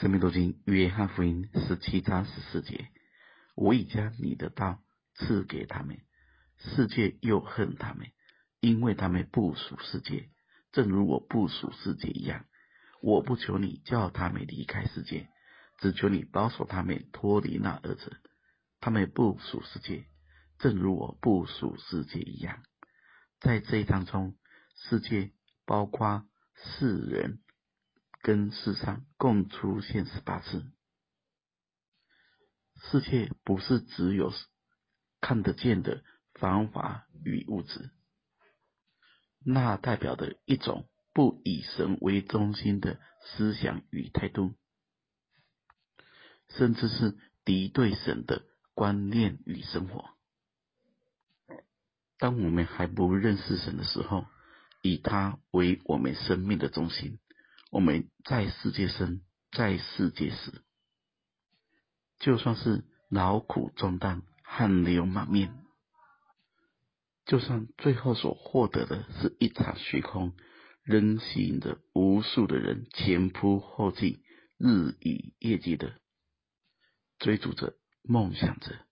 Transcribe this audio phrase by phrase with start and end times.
[0.00, 2.90] 生命读经约翰福音十七章十四节：
[3.54, 4.82] 我已将你的道
[5.14, 5.98] 赐给他们，
[6.58, 8.08] 世界又恨他们，
[8.60, 10.28] 因为他们不属世界，
[10.70, 12.44] 正如我不属世界一样。
[13.00, 15.30] 我不求你叫他们离开世界，
[15.78, 18.18] 只求你保守他们脱离那恶者。
[18.80, 20.04] 他们不属世界，
[20.58, 22.62] 正如我不属世界一样。
[23.40, 24.36] 在这一章中，
[24.74, 25.32] 世界
[25.64, 27.38] 包括世人。
[28.26, 30.64] 跟世上共出现十八次。
[32.90, 34.32] 世界不是只有
[35.20, 36.02] 看得见的
[36.34, 37.92] 繁华与物质，
[39.44, 44.56] 那代表的一种不以神为中心的思想与态度，
[46.48, 48.42] 甚至是敌对神的
[48.74, 50.10] 观念与生活。
[52.18, 54.26] 当我们还不认识神的时候，
[54.82, 57.20] 以他为我们生命的中心。
[57.76, 59.20] 我们在世界生，
[59.52, 60.64] 在世界死，
[62.18, 65.62] 就算是劳苦重担、汗流满面，
[67.26, 70.34] 就算最后所获得的是一场虚空，
[70.84, 74.22] 仍吸引着无数的人前仆后继、
[74.56, 76.00] 日以夜继的
[77.18, 78.86] 追逐着、梦想着，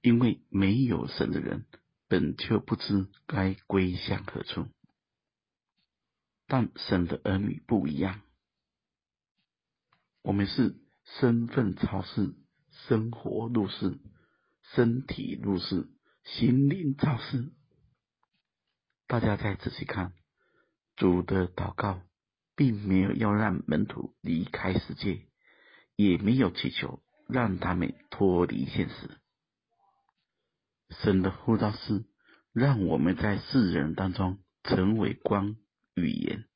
[0.00, 1.66] 因为没有神的人，
[2.06, 4.68] 本就不知该归向何处。
[6.52, 8.20] 但神的儿女不一样，
[10.20, 10.76] 我们是
[11.18, 12.34] 身份超世、
[12.86, 13.98] 生活入世、
[14.74, 15.88] 身体入世、
[16.24, 17.54] 心灵超世。
[19.06, 20.12] 大家再仔细看，
[20.94, 22.02] 主的祷告，
[22.54, 25.26] 并没有要让门徒离开世界，
[25.96, 29.18] 也没有祈求让他们脱离现实。
[30.90, 32.04] 神的呼召是
[32.52, 35.56] 让我们在世人当中成为光。
[35.94, 36.46] 语言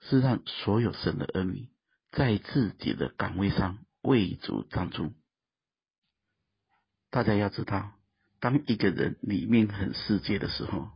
[0.00, 1.68] 是让所有神的儿女
[2.12, 5.14] 在自己的岗位上为主站住。
[7.10, 7.92] 大家要知道，
[8.40, 10.90] 当一个人里面很世界的时候，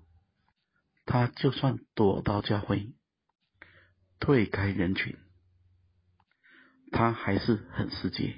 [1.07, 2.93] 他就算躲到教会，
[4.19, 5.17] 退开人群，
[6.93, 8.37] 他还是很世界。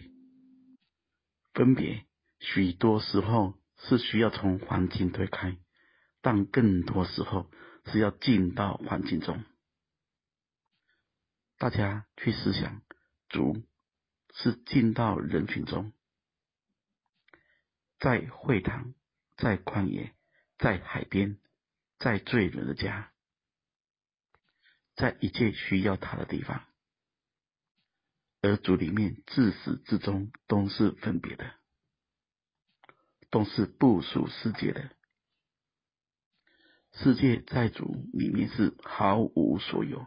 [1.53, 2.06] 分别
[2.39, 5.59] 许多时候是需要从环境退开，
[6.21, 7.51] 但更多时候。
[7.87, 9.44] 是要进到环境中，
[11.59, 12.82] 大家去思想，
[13.28, 13.62] 主
[14.34, 15.92] 是进到人群中，
[17.98, 18.94] 在会堂，
[19.37, 20.15] 在旷野，
[20.59, 21.38] 在海边，
[21.98, 23.12] 在罪人的家，
[24.94, 26.65] 在一切需要他的地方，
[28.41, 31.54] 而主里面自始至终都是分别的，
[33.31, 34.91] 都是不属世界的。
[37.03, 40.07] 世界在主里面是毫无所有，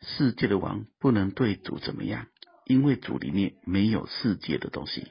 [0.00, 2.28] 世界的王不能对主怎么样，
[2.64, 5.08] 因为主里面没有世界的东西。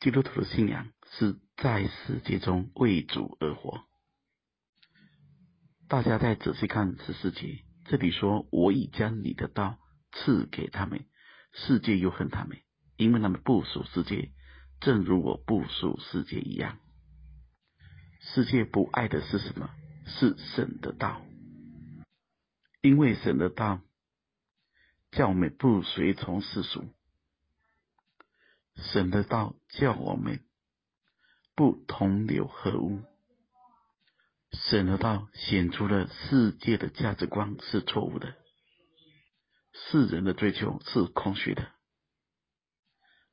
[0.00, 3.84] 基督徒的信仰是在世界中为主而活。
[5.88, 9.78] 大家再仔细看十四节，这里说：“我已将你的道
[10.10, 11.04] 赐给他们，
[11.52, 12.58] 世界又恨他们，
[12.96, 14.32] 因为他们不属世界，
[14.80, 16.80] 正如我不属世界一样。”
[18.22, 19.68] 世界不爱的是什么？
[20.06, 21.22] 是神的道，
[22.80, 23.80] 因为神的道
[25.10, 26.84] 叫我们不随从世俗，
[28.76, 30.40] 神的道叫我们
[31.54, 33.02] 不同流合污，
[34.52, 38.34] 神的道显出了世界的价值观是错误的，
[39.72, 41.70] 世人的追求是空虚的，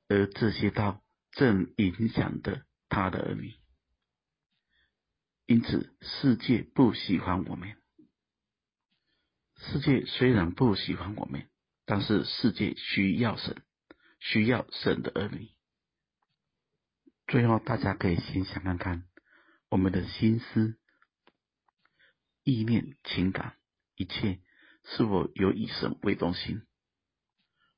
[0.08, 1.02] 而这些道
[1.32, 3.54] 正影响着他的儿女。
[5.50, 7.76] 因此，世界不喜欢我们。
[9.56, 11.50] 世界虽然不喜欢我们，
[11.86, 13.60] 但是世界需要神，
[14.20, 15.50] 需要神的儿女。
[17.26, 19.08] 最后，大家可以先想看看，
[19.70, 20.78] 我们的心思、
[22.44, 23.56] 意念、情感，
[23.96, 24.42] 一切
[24.84, 26.62] 是否有以神为中心？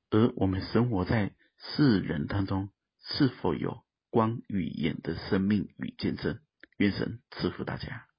[0.09, 2.69] 而我们生活在世人当中，
[2.99, 6.41] 是否有光与盐的生命与见证？
[6.81, 8.10] 愿神赐福大家。